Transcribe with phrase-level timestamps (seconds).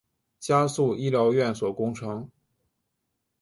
[0.39, 2.27] 加速医疗院所工程